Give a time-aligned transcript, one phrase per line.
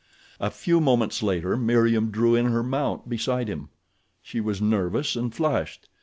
[0.39, 3.69] A few moments later Meriem drew in her mount beside him.
[4.23, 5.89] She was nervous and flushed.